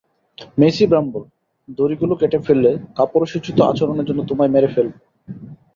মেইসি 0.57 0.85
Bramble, 0.87 1.23
দড়িগুলো 1.69 2.13
কেটে 2.21 2.39
ফেললে, 2.45 2.71
কাপুরুষোচিত 2.97 3.57
আচরণের 3.69 4.07
জন্য 4.09 4.21
তোমায় 4.29 4.53
মেরে 4.53 4.69
ফেলবো! 4.75 4.97